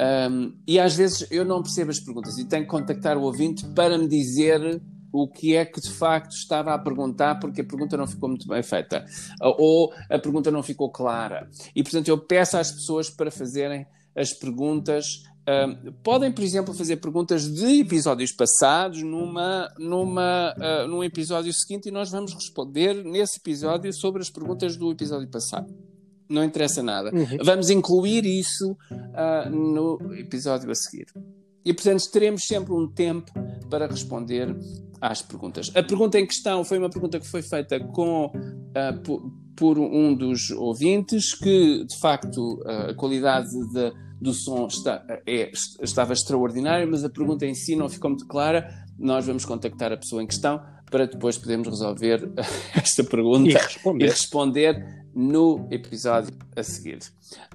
[0.00, 3.64] Um, e às vezes eu não percebo as perguntas e tenho que contactar o ouvinte
[3.74, 4.82] para me dizer
[5.14, 8.48] o que é que de facto estava a perguntar, porque a pergunta não ficou muito
[8.48, 9.06] bem feita,
[9.40, 11.48] ou a pergunta não ficou clara.
[11.72, 13.86] E, portanto, eu peço às pessoas para fazerem
[14.16, 15.22] as perguntas.
[15.42, 21.90] Uh, podem, por exemplo, fazer perguntas de episódios passados numa, numa, uh, num episódio seguinte
[21.90, 25.72] e nós vamos responder nesse episódio sobre as perguntas do episódio passado.
[26.28, 27.14] Não interessa nada.
[27.14, 27.38] Uhum.
[27.44, 31.06] Vamos incluir isso uh, no episódio a seguir.
[31.64, 33.32] E, portanto, teremos sempre um tempo
[33.70, 34.54] para responder
[35.00, 35.70] às perguntas.
[35.74, 40.14] A pergunta em questão foi uma pergunta que foi feita com, uh, por, por, um
[40.14, 45.50] dos ouvintes, que, de facto, uh, a qualidade de, do som está, é,
[45.82, 48.68] estava extraordinária, mas a pergunta em si não ficou muito clara.
[48.98, 50.60] Nós vamos contactar a pessoa em questão
[50.94, 52.30] para depois podermos resolver
[52.76, 54.04] esta pergunta e responder.
[54.04, 57.00] e responder no episódio a seguir.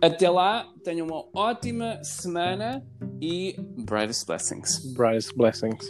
[0.01, 2.85] Até lá, tenham uma ótima semana
[3.21, 4.93] e brightest blessings.
[4.93, 5.89] Brightest blessings.